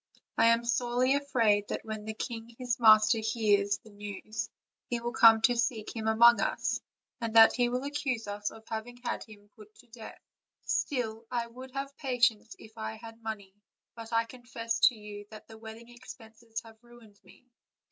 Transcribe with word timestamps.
I 0.35 0.47
am 0.47 0.65
sorely 0.65 1.13
afraid 1.13 1.67
that 1.67 1.85
when 1.85 2.05
the 2.05 2.15
king 2.15 2.55
his 2.57 2.79
master 2.79 3.19
hears 3.19 3.77
the 3.77 3.91
news 3.91 4.49
he 4.89 4.99
will 4.99 5.13
come 5.13 5.43
to 5.43 5.55
seek 5.55 5.95
him 5.95 6.07
among 6.07 6.41
us, 6.41 6.81
and 7.19 7.35
that 7.35 7.53
he 7.53 7.69
will 7.69 7.83
accuse 7.83 8.25
us 8.27 8.49
of 8.49 8.63
having 8.67 8.97
had 9.03 9.23
him 9.25 9.47
put 9.55 9.75
to 9.75 9.85
death. 9.89 10.19
Still, 10.65 11.27
I 11.29 11.45
would 11.45 11.69
have 11.73 11.95
patience 11.97 12.55
if 12.57 12.75
I 12.79 12.95
had 12.95 13.21
money; 13.21 13.53
but 13.93 14.11
I 14.11 14.23
confess 14.25 14.79
to 14.87 14.95
you 14.95 15.25
thab 15.25 15.45
the 15.45 15.59
wedding 15.59 15.89
expenses 15.89 16.61
have 16.65 16.79
ruined 16.81 17.19
me. 17.23 17.45